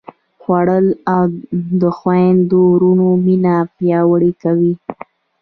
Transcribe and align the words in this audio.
خوړل 0.41 0.85
د 1.81 1.83
خویندو 1.97 2.59
وروڼو 2.73 3.09
مینه 3.25 3.55
پیاوړې 3.75 4.31
کوي 4.41 4.73